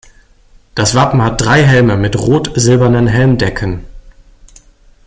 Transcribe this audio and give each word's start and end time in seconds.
Das 0.73 0.95
Wappen 0.95 1.21
hat 1.21 1.39
drei 1.39 1.61
Helme 1.63 1.95
mit 1.95 2.15
rot-silbernen 2.15 3.05
Helmdecken. 3.05 3.85